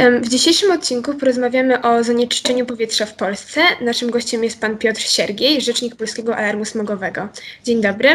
[0.00, 3.60] W dzisiejszym odcinku porozmawiamy o zanieczyszczeniu powietrza w Polsce.
[3.80, 7.28] Naszym gościem jest pan Piotr Siergiej, rzecznik Polskiego Alarmu Smogowego.
[7.64, 8.08] Dzień dobry.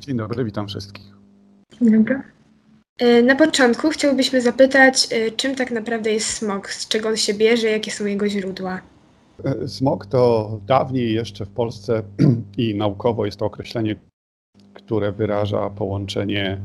[0.00, 1.04] Dzień dobry, witam wszystkich.
[1.80, 2.22] Dzień dobry.
[2.98, 7.34] E, na początku chciałbyśmy zapytać, e, czym tak naprawdę jest smog, z czego on się
[7.34, 8.80] bierze, jakie są jego źródła?
[9.44, 12.02] E, smog to dawniej jeszcze w Polsce
[12.58, 13.96] i naukowo jest to określenie,
[14.74, 16.58] które wyraża połączenie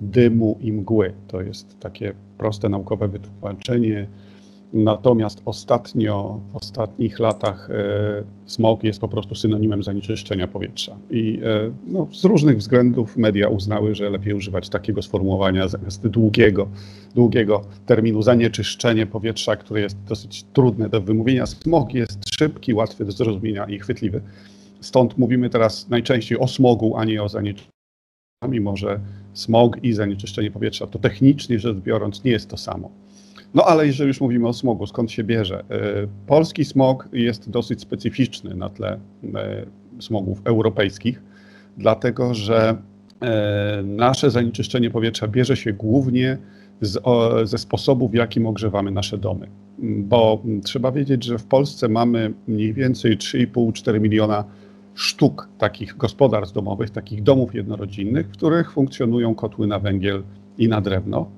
[0.00, 1.12] dymu i mgły.
[1.28, 4.06] To jest takie proste naukowe wytłumaczenie.
[4.72, 10.96] Natomiast ostatnio, w ostatnich latach e, smog jest po prostu synonimem zanieczyszczenia powietrza.
[11.10, 16.68] I e, no, z różnych względów media uznały, że lepiej używać takiego sformułowania zamiast długiego,
[17.14, 21.46] długiego terminu zanieczyszczenie powietrza, które jest dosyć trudne do wymówienia.
[21.46, 24.20] Smog jest szybki, łatwy do zrozumienia i chwytliwy.
[24.80, 27.80] Stąd mówimy teraz najczęściej o smogu, a nie o zanieczyszczeniu.
[28.48, 29.00] Mimo, że
[29.32, 32.90] smog i zanieczyszczenie powietrza to technicznie rzecz biorąc nie jest to samo.
[33.54, 35.64] No ale jeżeli już mówimy o smogu, skąd się bierze?
[35.70, 38.98] E, polski smog jest dosyć specyficzny na tle
[39.34, 39.66] e,
[40.00, 41.22] smogów europejskich,
[41.78, 42.76] dlatego że
[43.20, 46.38] e, nasze zanieczyszczenie powietrza bierze się głównie
[46.80, 47.02] z,
[47.44, 49.46] ze sposobu, w jakim ogrzewamy nasze domy.
[49.78, 54.44] Bo trzeba wiedzieć, że w Polsce mamy mniej więcej 3,5-4 miliona
[55.00, 60.22] sztuk takich gospodarstw domowych, takich domów jednorodzinnych, w których funkcjonują kotły na węgiel
[60.58, 61.30] i na drewno.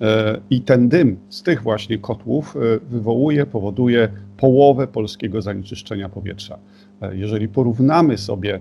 [0.00, 6.58] E, I ten dym z tych właśnie kotłów e, wywołuje, powoduje połowę polskiego zanieczyszczenia powietrza.
[7.00, 8.60] E, jeżeli porównamy sobie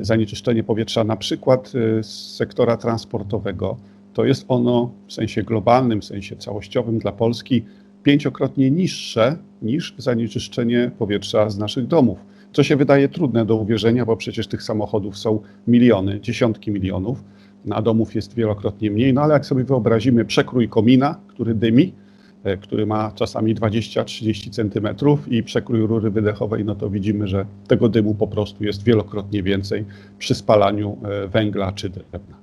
[0.00, 3.76] zanieczyszczenie powietrza na przykład z sektora transportowego,
[4.14, 7.64] to jest ono w sensie globalnym, w sensie całościowym dla Polski
[8.02, 12.18] pięciokrotnie niższe niż zanieczyszczenie powietrza z naszych domów.
[12.52, 17.24] Co się wydaje trudne do uwierzenia, bo przecież tych samochodów są miliony, dziesiątki milionów
[17.64, 21.94] na domów jest wielokrotnie mniej, no ale jak sobie wyobrazimy przekrój komina, który dymi,
[22.44, 27.88] e, który ma czasami 20-30 centymetrów i przekrój rury wydechowej, no to widzimy, że tego
[27.88, 29.84] dymu po prostu jest wielokrotnie więcej
[30.18, 32.38] przy spalaniu e, węgla czy drewna.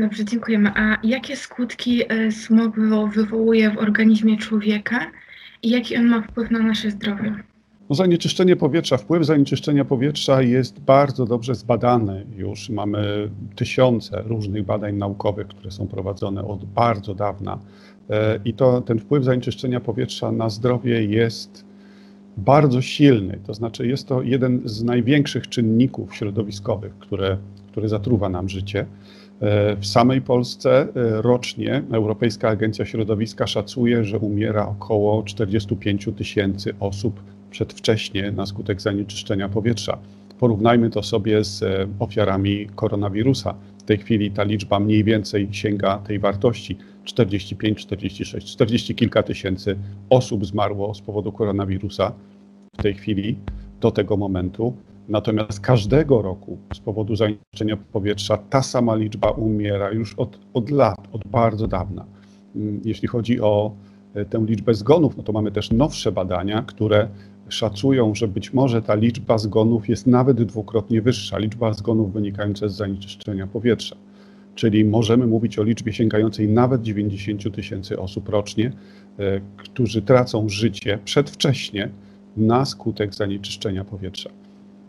[0.00, 0.70] Dobrze, dziękujemy.
[0.76, 2.76] A jakie skutki e, smog
[3.14, 5.10] wywołuje w organizmie człowieka
[5.62, 7.34] i jaki on ma wpływ na nasze zdrowie?
[7.92, 12.70] No, zanieczyszczenie powietrza, wpływ zanieczyszczenia powietrza jest bardzo dobrze zbadany już.
[12.70, 17.58] Mamy tysiące różnych badań naukowych, które są prowadzone od bardzo dawna.
[18.10, 21.64] E, I to, ten wpływ zanieczyszczenia powietrza na zdrowie jest
[22.36, 23.38] bardzo silny.
[23.46, 27.36] To znaczy, jest to jeden z największych czynników środowiskowych, które,
[27.70, 28.86] który zatruwa nam życie.
[29.40, 36.74] E, w samej Polsce e, rocznie Europejska Agencja Środowiska szacuje, że umiera około 45 tysięcy
[36.80, 37.20] osób
[37.52, 39.98] przedwcześnie na skutek zanieczyszczenia powietrza.
[40.38, 43.54] Porównajmy to sobie z e, ofiarami koronawirusa.
[43.78, 49.76] W tej chwili ta liczba mniej więcej sięga tej wartości 45, 46, 40 kilka tysięcy
[50.10, 52.12] osób zmarło z powodu koronawirusa
[52.78, 53.36] w tej chwili
[53.80, 54.76] do tego momentu.
[55.08, 61.08] Natomiast każdego roku z powodu zanieczyszczenia powietrza ta sama liczba umiera już od, od lat,
[61.12, 62.04] od bardzo dawna.
[62.56, 63.72] Mm, jeśli chodzi o
[64.14, 67.08] e, tę liczbę zgonów, no to mamy też nowsze badania, które
[67.52, 72.76] szacują, że być może ta liczba zgonów jest nawet dwukrotnie wyższa, liczba zgonów wynikająca z
[72.76, 73.96] zanieczyszczenia powietrza.
[74.54, 78.72] Czyli możemy mówić o liczbie sięgającej nawet 90 tysięcy osób rocznie,
[79.18, 81.88] e, którzy tracą życie przedwcześnie
[82.36, 84.30] na skutek zanieczyszczenia powietrza.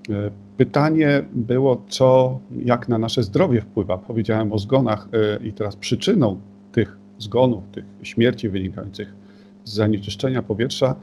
[0.10, 3.98] E, pytanie było, co, jak na nasze zdrowie wpływa.
[3.98, 6.40] Powiedziałem o zgonach e, i teraz przyczyną
[6.72, 9.14] tych zgonów, tych śmierci wynikających
[9.64, 10.96] z zanieczyszczenia powietrza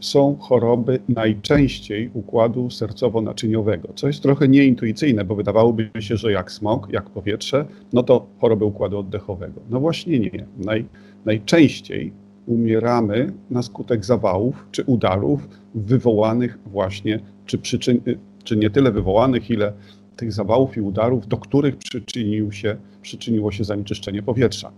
[0.00, 6.88] są choroby najczęściej układu sercowo-naczyniowego, co jest trochę nieintuicyjne, bo wydawałoby się, że jak smog,
[6.92, 9.60] jak powietrze, no to choroby układu oddechowego.
[9.70, 10.46] No właśnie nie.
[10.58, 10.84] Naj,
[11.24, 12.12] najczęściej
[12.46, 19.50] umieramy na skutek zawałów czy udarów wywołanych właśnie, czy, przyczyn, y, czy nie tyle wywołanych,
[19.50, 19.72] ile
[20.16, 24.70] tych zawałów i udarów, do których przyczynił się, przyczyniło się zanieczyszczenie powietrza.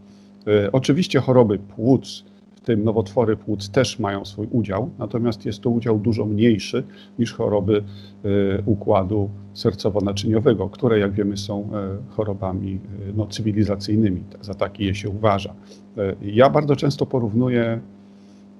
[0.48, 2.25] Y, oczywiście choroby płuc,
[2.66, 6.84] tym nowotwory płuc też mają swój udział, natomiast jest to udział dużo mniejszy
[7.18, 7.83] niż choroby
[8.24, 8.28] e,
[8.65, 11.66] układu sercowo-naczyniowego, które jak wiemy są e,
[12.09, 14.22] chorobami e, no, cywilizacyjnymi.
[14.41, 15.54] Za takie je się uważa.
[16.22, 17.80] Ja bardzo często porównuję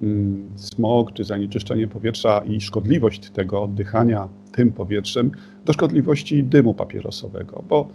[0.01, 5.31] mm, smog czy zanieczyszczenie powietrza i szkodliwość tego oddychania tym powietrzem
[5.65, 7.87] do szkodliwości dymu papierosowego, bo,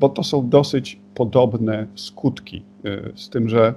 [0.00, 2.62] bo to są dosyć podobne skutki,
[3.14, 3.74] z tym, że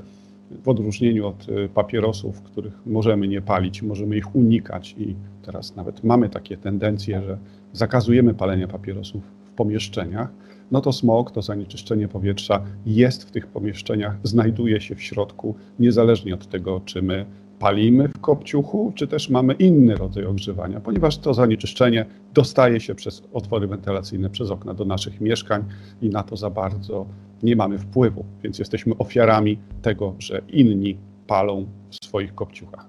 [0.51, 6.03] w odróżnieniu od y, papierosów, których możemy nie palić, możemy ich unikać i teraz nawet
[6.03, 7.37] mamy takie tendencje, że
[7.73, 10.29] zakazujemy palenia papierosów w pomieszczeniach.
[10.71, 16.33] no to smog, to zanieczyszczenie powietrza jest w tych pomieszczeniach, znajduje się w środku, niezależnie
[16.33, 17.25] od tego, czy my
[17.59, 23.23] palimy w kopciuchu, czy też mamy inny rodzaj ogrzewania, ponieważ to zanieczyszczenie dostaje się przez
[23.33, 25.63] otwory wentylacyjne, przez okna do naszych mieszkań
[26.01, 27.05] i na to za bardzo
[27.43, 30.97] nie mamy wpływu, więc jesteśmy ofiarami tego, że inni
[31.27, 32.85] palą w swoich kopciuchach.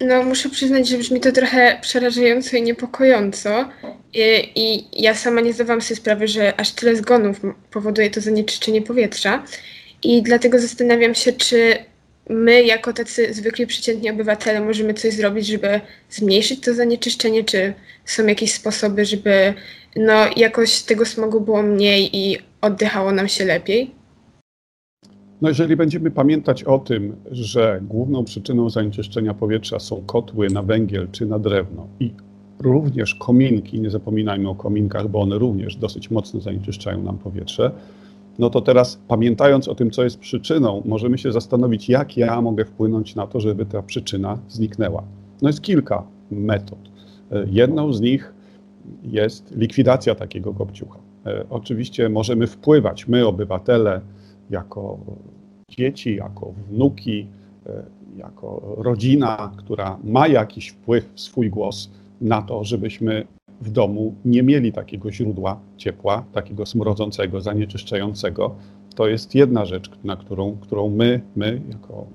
[0.00, 3.68] No, muszę przyznać, że brzmi to trochę przerażająco i niepokojąco.
[4.14, 8.82] I, I, ja sama nie zdawałam sobie sprawy, że aż tyle zgonów powoduje to zanieczyszczenie
[8.82, 9.44] powietrza.
[10.02, 11.74] I dlatego zastanawiam się, czy
[12.32, 15.80] my, jako tacy zwykli, przeciętni obywatele, możemy coś zrobić, żeby
[16.10, 17.72] zmniejszyć to zanieczyszczenie, czy
[18.04, 19.54] są jakieś sposoby, żeby
[19.96, 23.90] no, jakoś tego smogu było mniej i oddychało nam się lepiej?
[25.40, 31.08] No jeżeli będziemy pamiętać o tym, że główną przyczyną zanieczyszczenia powietrza są kotły na węgiel
[31.12, 32.12] czy na drewno i
[32.60, 37.70] również kominki, nie zapominajmy o kominkach, bo one również dosyć mocno zanieczyszczają nam powietrze,
[38.38, 42.64] no to teraz pamiętając o tym, co jest przyczyną, możemy się zastanowić, jak ja mogę
[42.64, 45.02] wpłynąć na to, żeby ta przyczyna zniknęła.
[45.42, 46.78] No jest kilka metod.
[47.46, 48.34] Jedną z nich
[49.02, 50.98] jest likwidacja takiego kopciucha.
[51.26, 54.00] E, oczywiście możemy wpływać, my obywatele,
[54.50, 54.98] jako
[55.68, 57.26] dzieci, jako wnuki,
[57.66, 57.82] e,
[58.16, 61.90] jako rodzina, która ma jakiś wpływ, swój głos
[62.20, 63.26] na to, żebyśmy
[63.62, 68.54] w domu nie mieli takiego źródła ciepła, takiego smrodzącego, zanieczyszczającego.
[68.94, 72.06] To jest jedna rzecz, na którą, którą my, my jako,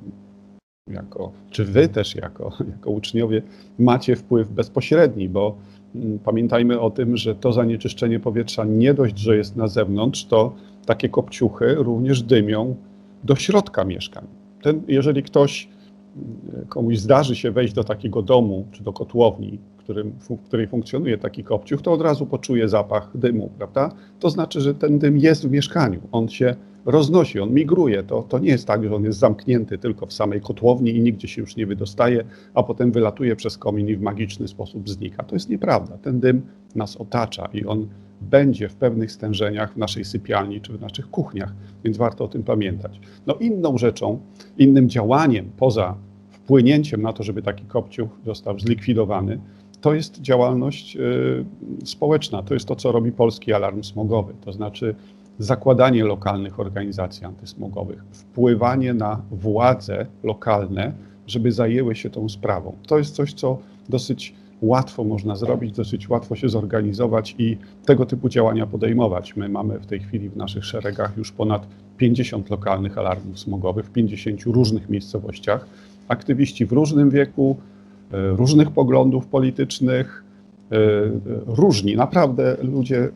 [0.88, 3.42] jako, czy wy też jako, jako uczniowie
[3.80, 5.56] macie wpływ bezpośredni, bo
[5.96, 10.56] mm, pamiętajmy o tym, że to zanieczyszczenie powietrza nie dość, że jest na zewnątrz, to
[10.86, 12.76] takie kopciuchy również dymią
[13.24, 14.26] do środka mieszkań.
[14.62, 15.68] Ten, jeżeli ktoś,
[16.16, 21.18] mm, komuś zdarzy się wejść do takiego domu czy do kotłowni, którym, w której funkcjonuje
[21.18, 23.92] taki kopciuch, to od razu poczuje zapach dymu, prawda?
[24.20, 26.56] To znaczy, że ten dym jest w mieszkaniu, on się
[26.86, 28.04] roznosi, on migruje.
[28.04, 31.28] To, to nie jest tak, że on jest zamknięty tylko w samej kotłowni i nigdzie
[31.28, 32.24] się już nie wydostaje,
[32.54, 35.24] a potem wylatuje przez komin i w magiczny sposób znika.
[35.24, 35.98] To jest nieprawda.
[35.98, 36.42] Ten dym
[36.76, 37.88] nas otacza i on
[38.22, 41.54] będzie w pewnych stężeniach w naszej sypialni czy w naszych kuchniach,
[41.84, 43.00] więc warto o tym pamiętać.
[43.28, 44.20] No inną rzeczą,
[44.58, 45.96] innym działaniem poza
[46.48, 49.40] wpłynięciem na to, żeby taki kopciuch został zlikwidowany,
[49.82, 51.46] to jest działalność y,
[51.86, 52.44] społeczna.
[52.44, 54.96] To jest to, co robi Polski Alarm Smogowy, to znaczy
[55.40, 60.94] zakładanie lokalnych organizacji antysmogowych, wpływanie na władze lokalne,
[61.28, 62.76] żeby zajęły się tą sprawą.
[62.88, 63.58] To jest coś, co
[63.90, 69.36] dosyć łatwo można zrobić, dosyć łatwo się zorganizować i tego typu działania podejmować.
[69.36, 73.92] My mamy w tej chwili w naszych szeregach już ponad 50 lokalnych alarmów smogowych w
[73.92, 75.68] 50 różnych miejscowościach.
[76.08, 77.58] Aktywiści w różnym wieku,
[78.12, 80.24] różnych poglądów politycznych,
[80.72, 80.78] e,
[81.46, 83.10] różni, naprawdę ludzie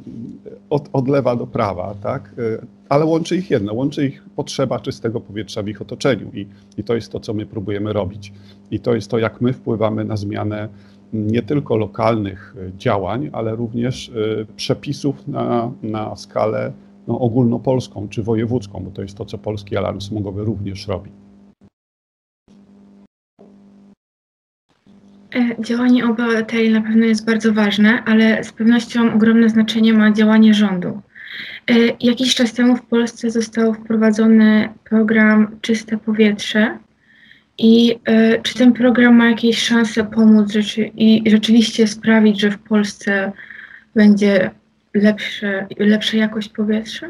[0.70, 2.36] od, od lewa do prawa, tak?
[2.38, 6.48] E, ale łączy ich jedno, łączy ich potrzeba czystego powietrza w ich otoczeniu i,
[6.78, 8.34] i to jest to, co my próbujemy robić.
[8.72, 10.70] I to jest to, jak my wpływamy na zmianę
[11.14, 16.72] nie tylko lokalnych e, działań, ale również e, przepisów na, na skalę
[17.08, 21.12] no, ogólnopolską czy wojewódzką, bo to jest to, co Polski Alarm Smogowy również robi.
[25.60, 31.02] Działanie obywateli na pewno jest bardzo ważne, ale z pewnością ogromne znaczenie ma działanie rządu.
[32.00, 36.78] Jakiś czas temu w Polsce został wprowadzony program Czyste Powietrze,
[37.58, 42.60] i y, czy ten program ma jakieś szanse pomóc rzeczy, i rzeczywiście sprawić, że w
[42.60, 43.32] Polsce
[43.96, 44.52] będzie
[44.94, 47.08] lepsze, lepsza jakość powietrza?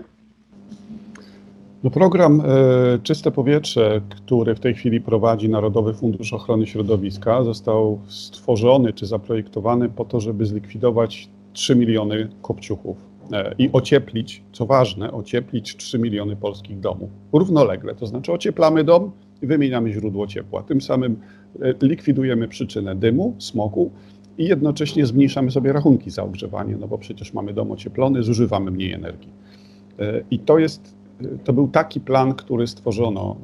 [1.84, 8.00] No program e, Czyste Powietrze, który w tej chwili prowadzi Narodowy Fundusz Ochrony Środowiska, został
[8.08, 12.98] stworzony czy zaprojektowany po to, żeby zlikwidować 3 miliony kopciuchów
[13.32, 17.96] e, i ocieplić, co ważne, ocieplić 3 miliony polskich domów równolegle.
[17.96, 19.12] To znaczy ocieplamy dom,
[19.42, 20.64] i wymieniamy źródło ciepła.
[20.64, 21.20] Tym samym
[21.62, 23.92] e, likwidujemy przyczynę dymu, smogu
[24.38, 28.94] i jednocześnie zmniejszamy sobie rachunki za ogrzewanie, no bo przecież mamy dom ocieplony, zużywamy mniej
[28.94, 29.30] energii.
[30.32, 30.96] I to jest,
[31.44, 33.36] to był taki plan, który stworzono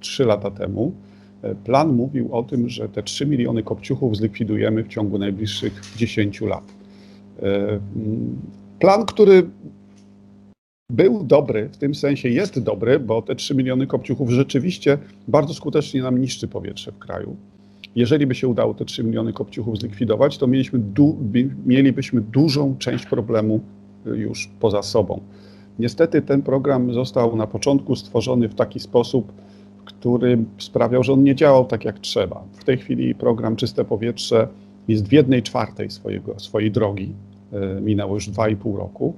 [0.00, 0.92] 3 lata temu.
[1.64, 6.64] Plan mówił o tym, że te 3 miliony kopciuchów zlikwidujemy w ciągu najbliższych 10 lat.
[8.78, 9.50] Plan, który
[10.92, 16.02] był dobry, w tym sensie jest dobry, bo te 3 miliony kopciuchów rzeczywiście bardzo skutecznie
[16.02, 17.36] nam niszczy powietrze w kraju.
[17.96, 20.46] Jeżeli by się udało te 3 miliony kopciuchów zlikwidować, to
[21.66, 23.60] mielibyśmy dużą część problemu
[24.06, 25.20] y, już poza sobą.
[25.78, 29.32] Niestety ten program został na początku stworzony w taki sposób,
[29.84, 32.44] który sprawiał, że on nie działał tak jak trzeba.
[32.52, 34.48] W tej chwili program Czyste Powietrze
[34.88, 37.12] jest w jednej czwartej swojego, swojej drogi
[37.82, 39.14] minęło już 2,5 roku.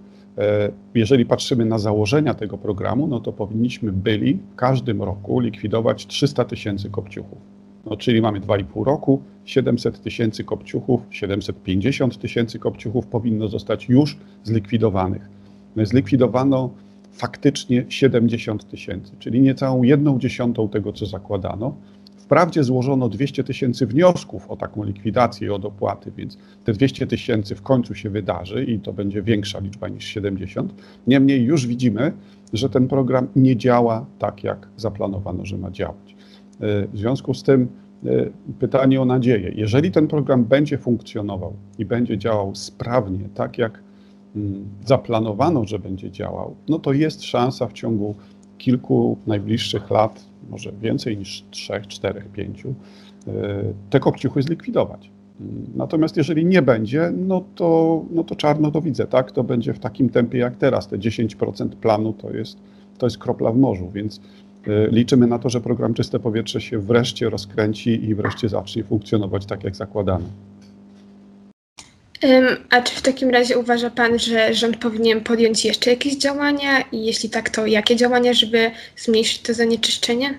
[0.94, 6.44] Jeżeli patrzymy na założenia tego programu, no to powinniśmy byli w każdym roku likwidować 300
[6.44, 7.38] tysięcy kopciuchów.
[7.86, 15.39] No, czyli mamy 2,5 roku, 700 tysięcy kopciuchów, 750 tysięcy kopciuchów powinno zostać już zlikwidowanych.
[15.76, 16.70] No, zlikwidowano
[17.12, 21.74] faktycznie 70 tysięcy, czyli niecałą jedną dziesiątą tego, co zakładano.
[22.16, 27.54] Wprawdzie złożono 200 tysięcy wniosków o taką likwidację i o dopłaty, więc te 200 tysięcy
[27.54, 30.74] w końcu się wydarzy i to będzie większa liczba niż 70.
[31.06, 32.12] Niemniej już widzimy,
[32.52, 36.16] że ten program nie działa tak, jak zaplanowano, że ma działać.
[36.60, 37.68] W związku z tym
[38.06, 38.08] e,
[38.58, 39.52] pytanie o nadzieję.
[39.54, 43.82] Jeżeli ten program będzie funkcjonował i będzie działał sprawnie, tak jak
[44.86, 48.14] zaplanowano, że będzie działał, no to jest szansa w ciągu
[48.58, 52.74] kilku najbliższych lat, może więcej niż trzech, czterech, pięciu,
[53.26, 53.32] e,
[53.90, 55.10] te kopciuchy zlikwidować.
[55.74, 59.32] Natomiast jeżeli nie będzie, no to, no to czarno to widzę, tak?
[59.32, 60.88] To będzie w takim tempie jak teraz.
[60.88, 62.58] Te 10% planu to jest,
[62.98, 64.20] to jest kropla w morzu, więc
[64.66, 69.46] E, liczymy na to, że program Czyste Powietrze się wreszcie rozkręci i wreszcie zacznie funkcjonować
[69.46, 70.24] tak, jak zakładano.
[72.70, 76.80] A czy w takim razie uważa Pan, że rząd powinien podjąć jeszcze jakieś działania?
[76.92, 80.34] I jeśli tak, to jakie działania, żeby zmniejszyć to zanieczyszczenie?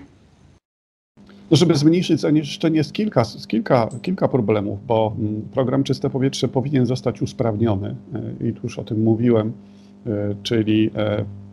[1.50, 6.86] No, żeby zmniejszyć zanieczyszczenie jest kilka, kilka, kilka problemów, bo mm, program Czyste Powietrze powinien
[6.86, 7.96] zostać usprawniony.
[8.14, 9.52] E, i tu już o tym mówiłem,
[10.42, 10.90] czyli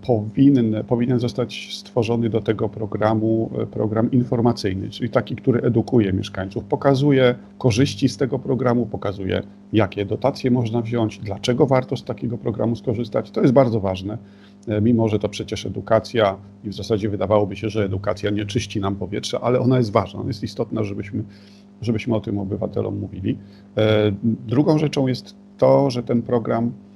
[0.01, 6.63] powinien, powinien zostać stworzony do tego programu e, program informacyjny, czyli taki, który edukuje mieszkańców,
[6.63, 12.75] pokazuje korzyści z tego programu, pokazuje, jakie dotacje można wziąć, dlaczego warto z takiego programu
[12.75, 13.31] skorzystać.
[13.31, 14.17] To jest bardzo ważne,
[14.67, 18.79] e, mimo że to przecież edukacja i w zasadzie wydawałoby się, że edukacja nie czyści
[18.79, 21.23] nam powietrza, ale ona jest ważna, ona jest istotna, żebyśmy,
[21.81, 23.37] żebyśmy o tym obywatelom mówili.
[23.77, 26.88] E, drugą rzeczą jest to, że ten program E,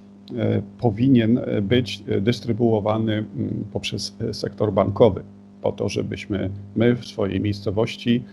[0.80, 5.24] powinien e, być dystrybuowany mm, poprzez e, sektor bankowy,
[5.62, 8.24] po to, żebyśmy my w swojej miejscowości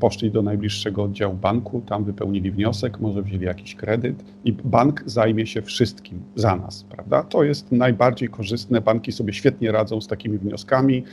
[0.00, 5.46] poszli do najbliższego oddziału banku, tam wypełnili wniosek, może wzięli jakiś kredyt i bank zajmie
[5.46, 7.22] się wszystkim za nas, prawda?
[7.22, 8.80] To jest najbardziej korzystne.
[8.80, 11.04] Banki sobie świetnie radzą z takimi wnioskami.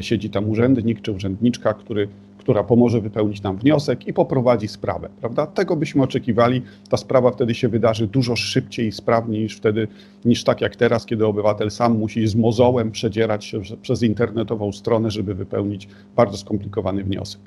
[0.00, 2.08] Siedzi tam urzędnik czy urzędniczka, który
[2.42, 5.46] która pomoże wypełnić nam wniosek i poprowadzi sprawę, prawda?
[5.46, 6.62] Tego byśmy oczekiwali.
[6.88, 9.88] Ta sprawa wtedy się wydarzy dużo szybciej i sprawniej niż wtedy,
[10.24, 15.10] niż tak jak teraz, kiedy obywatel sam musi z mozołem przedzierać się przez internetową stronę,
[15.10, 17.40] żeby wypełnić bardzo skomplikowany wniosek.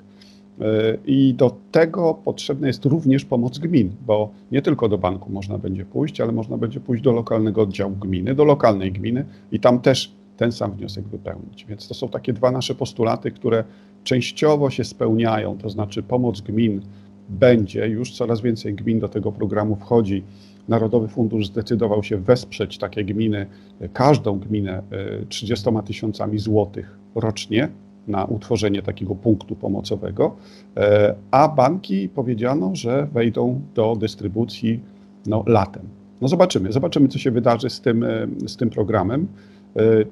[0.61, 5.57] E, I do tego potrzebna jest również pomoc gmin, bo nie tylko do banku można
[5.57, 9.79] będzie pójść, ale można będzie pójść do lokalnego oddziału gminy, do lokalnej gminy i tam
[9.79, 11.65] też ten sam wniosek wypełnić.
[11.65, 13.63] Więc to są takie dwa nasze postulaty, które
[14.03, 16.81] częściowo się spełniają, to znaczy pomoc gmin
[17.29, 20.23] będzie, już coraz więcej gmin do tego programu wchodzi.
[20.67, 23.45] Narodowy Fundusz zdecydował się wesprzeć takie gminy,
[23.93, 24.81] każdą gminę
[25.29, 27.69] 30 e, tysiącami złotych rocznie
[28.07, 30.35] na utworzenie takiego punktu pomocowego,
[30.77, 34.79] e, a banki powiedziano, że wejdą do dystrybucji
[35.25, 35.83] no, latem.
[36.21, 39.27] No zobaczymy, zobaczymy, co się wydarzy z tym, e, z tym programem,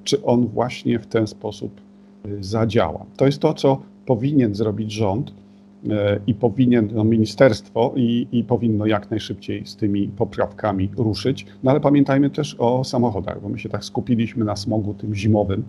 [0.04, 1.82] czy on właśnie w ten sposób
[2.40, 3.06] zadziała.
[3.18, 5.34] To jest to, co powinien zrobić rząd
[5.90, 11.46] e, i powinien no, ministerstwo i, i powinno jak najszybciej z tymi poprawkami ruszyć.
[11.64, 15.64] No ale pamiętajmy też o samochodach, bo my się tak skupiliśmy na smogu tym zimowym,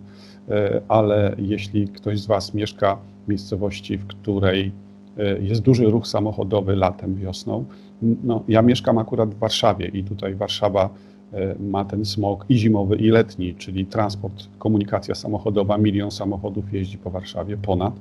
[0.49, 4.71] e, ale jeśli ktoś z Was mieszka w miejscowości, w której
[5.17, 7.65] e, jest duży ruch samochodowy latem, wiosną,
[8.01, 11.14] no, ja mieszkam akurat w Warszawie i tutaj Warszawa E,
[11.59, 17.09] ma ten smog i zimowy, i letni, czyli transport, komunikacja samochodowa, milion samochodów jeździ po
[17.09, 17.93] Warszawie, ponad.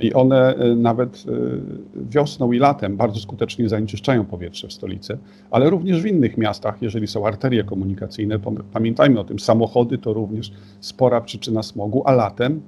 [0.00, 1.32] I one e, nawet e,
[2.10, 5.18] wiosną i latem bardzo skutecznie zanieczyszczają powietrze w stolicy,
[5.50, 8.38] ale również w innych miastach, jeżeli są arterie komunikacyjne.
[8.72, 12.60] Pamiętajmy o tym, samochody to również spora przyczyna smogu, a latem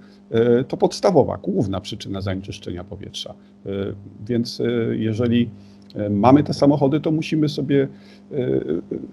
[0.68, 3.34] to podstawowa, główna przyczyna zanieczyszczenia powietrza.
[4.26, 5.50] Więc jeżeli
[6.10, 7.88] mamy te samochody, to musimy sobie
[8.32, 8.36] e,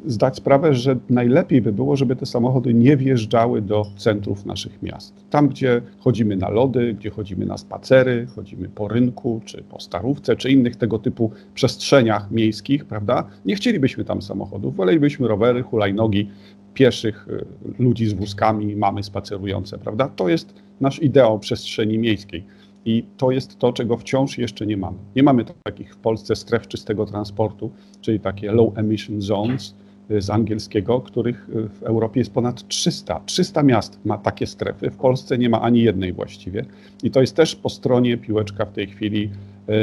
[0.05, 5.13] zdać sprawę, że najlepiej by było, żeby te samochody nie wjeżdżały do centrów naszych miast.
[5.29, 10.35] Tam, gdzie chodzimy na lody, gdzie chodzimy na spacery, chodzimy po rynku, czy po starówce,
[10.35, 13.23] czy innych tego typu przestrzeniach miejskich, prawda?
[13.45, 16.29] Nie chcielibyśmy tam samochodów, wolelibyśmy rowery, hulajnogi,
[16.73, 20.09] pieszych, e, ludzi z wózkami, mamy spacerujące, prawda?
[20.15, 22.43] To jest nasz ideał przestrzeni miejskiej.
[22.85, 24.97] I to jest to, czego wciąż jeszcze nie mamy.
[25.15, 27.71] Nie mamy takich w Polsce stref czystego transportu,
[28.01, 29.75] czyli takie low emission zones
[30.11, 33.21] y, z angielskiego, których y, w Europie jest ponad 300.
[33.25, 36.65] 300 miast ma takie strefy, w Polsce nie ma ani jednej właściwie.
[37.03, 39.29] I to jest też po stronie piłeczka w tej chwili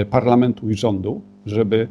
[0.02, 1.88] y, parlamentu i rządu, żeby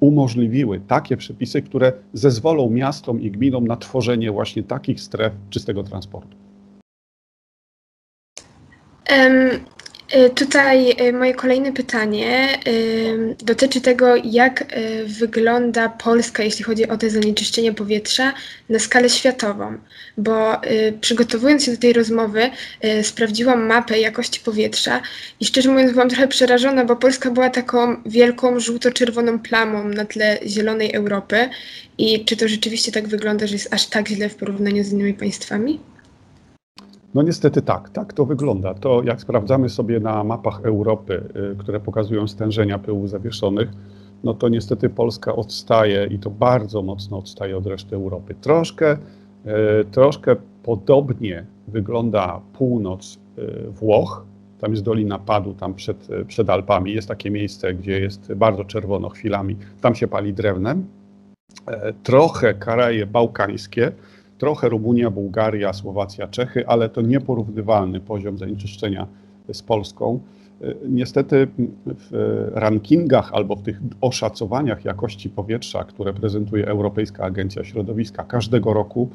[0.00, 6.36] umożliwiły takie przepisy, które zezwolą miastom i gminom na tworzenie właśnie takich stref czystego transportu.
[10.34, 14.64] Tutaj y, moje kolejne pytanie y, dotyczy tego, jak
[15.06, 18.34] wygląda Polska, jeśli chodzi o te zanieczyszczenie powietrza
[18.68, 19.78] na skalę światową.
[20.18, 20.60] Bo
[21.00, 22.50] przygotowując się do tej rozmowy,
[23.02, 25.00] sprawdziłam mapę jakości powietrza
[25.40, 30.38] i szczerze mówiąc byłam trochę przerażona, bo Polska była taką wielką żółto-czerwoną plamą na tle
[30.46, 31.48] zielonej Europy.
[31.98, 35.14] I czy to rzeczywiście tak wygląda, że jest aż tak źle w porównaniu z innymi
[35.14, 35.80] państwami?
[37.16, 38.74] No niestety tak, tak to wygląda.
[38.74, 43.68] To jak sprawdzamy sobie na mapach Europy, y, które pokazują stężenia pyłów zawieszonych,
[44.24, 48.34] no to niestety Polska odstaje i to bardzo mocno odstaje od reszty Europy.
[48.40, 48.98] Troszkę, y,
[49.90, 54.24] troszkę podobnie wygląda północ y, Włoch.
[54.60, 56.92] Tam jest Dolina Padu, tam przed, przed Alpami.
[56.92, 59.56] Jest takie miejsce, gdzie jest bardzo czerwono chwilami.
[59.80, 60.86] Tam się pali drewnem.
[61.66, 63.92] E, trochę Karaje Bałkańskie,
[64.38, 69.06] trochę Rumunia, Bułgaria, Słowacja, Czechy, ale to nieporównywalny poziom zanieczyszczenia
[69.52, 70.20] z Polską.
[70.88, 71.48] Niestety
[71.86, 79.10] w rankingach albo w tych oszacowaniach jakości powietrza, które prezentuje Europejska Agencja Środowiska każdego roku,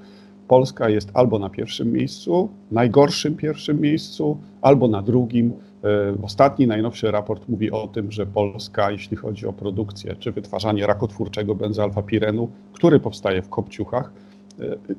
[0.48, 5.54] Polska jest albo na pierwszym miejscu, najgorszym pierwszym miejscu, albo na drugim.
[6.24, 11.56] Ostatni, najnowszy raport mówi o tym, że Polska, jeśli chodzi o produkcję czy wytwarzanie rakotwórczego
[11.56, 14.14] benzalfapirenu, który powstaje w kopciuchach,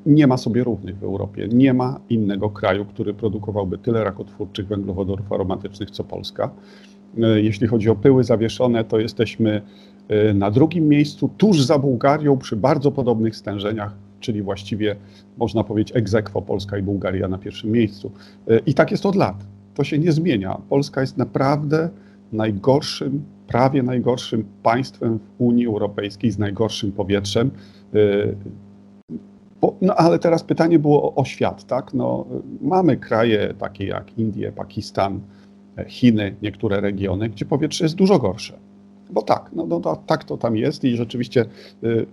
[0.05, 1.47] nie ma sobie równych w Europie.
[1.47, 6.49] Nie ma innego kraju, który produkowałby tyle rakotwórczych węglowodorów aromatycznych co Polska.
[7.21, 9.61] E, jeśli chodzi o pyły zawieszone, to jesteśmy
[10.07, 14.95] e, na drugim miejscu, tuż za Bułgarią, przy bardzo podobnych stężeniach, czyli właściwie
[15.37, 18.11] można powiedzieć egzekwo Polska i Bułgaria na pierwszym miejscu.
[18.47, 19.45] E, I tak jest od lat.
[19.73, 20.57] To się nie zmienia.
[20.69, 21.89] Polska jest naprawdę
[22.31, 27.51] najgorszym, prawie najgorszym państwem w Unii Europejskiej z najgorszym powietrzem.
[29.63, 31.93] Bo, no ale teraz pytanie było o, o, świat, tak?
[31.93, 32.25] No,
[32.61, 35.21] mamy kraje takie jak Indie, Pakistan,
[35.87, 38.59] Chiny, niektóre regiony, gdzie powietrze jest dużo gorsze.
[39.09, 41.45] Bo tak, no, no tak to tam jest i rzeczywiście
[41.83, 42.05] y,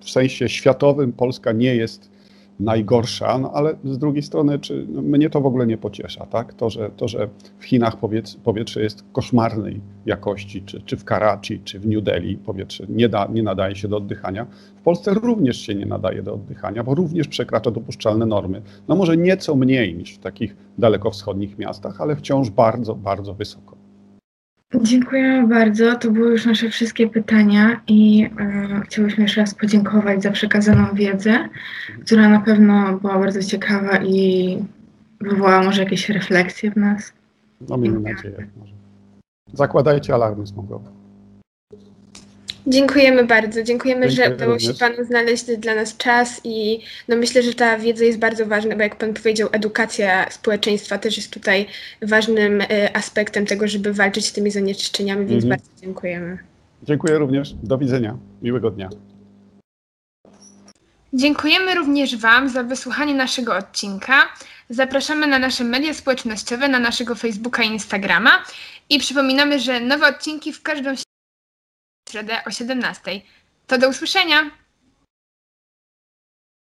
[0.00, 2.10] w sensie światowym Polska nie jest
[2.62, 6.54] najgorsza, no ale z drugiej strony, czy no, mnie to w ogóle nie pociesza, tak?
[6.54, 7.96] To, że, to, że w Chinach
[8.44, 13.28] powietrze, jest koszmarnej jakości, czy, czy w Karachi, czy w New Delhi powietrze nie, da,
[13.32, 14.46] nie nadaje się do oddychania.
[14.76, 18.62] W Polsce również się nie nadaje do oddychania, bo również przekracza dopuszczalne normy.
[18.88, 23.81] No może nieco mniej niż w takich dalekowschodnich miastach, ale wciąż bardzo, bardzo wysoko.
[24.80, 25.96] Dziękujemy bardzo.
[25.96, 31.48] To były już nasze wszystkie pytania i e, chciałyśmy jeszcze raz podziękować za przekazaną wiedzę,
[32.06, 34.58] która na pewno była bardzo ciekawa i
[35.20, 37.12] wywołała może jakieś refleksje w nas.
[37.68, 38.46] No miejmy nadzieję.
[38.56, 38.72] Może.
[39.52, 41.01] Zakładajcie alarmy smogowe.
[42.66, 43.62] Dziękujemy bardzo.
[43.62, 47.78] Dziękujemy, Dziękuję że udało się Panu znaleźć dla nas czas i no myślę, że ta
[47.78, 51.66] wiedza jest bardzo ważna, bo jak Pan powiedział, edukacja społeczeństwa też jest tutaj
[52.02, 55.60] ważnym y, aspektem tego, żeby walczyć z tymi zanieczyszczeniami, więc mhm.
[55.60, 56.38] bardzo dziękujemy.
[56.82, 57.54] Dziękuję również.
[57.62, 58.16] Do widzenia.
[58.42, 58.88] Miłego dnia.
[61.12, 64.14] Dziękujemy również Wam za wysłuchanie naszego odcinka.
[64.70, 68.30] Zapraszamy na nasze media społecznościowe, na naszego Facebooka i Instagrama
[68.90, 70.94] i przypominamy, że nowe odcinki w każdą
[72.12, 73.20] środę o 17.
[73.66, 74.50] To do usłyszenia!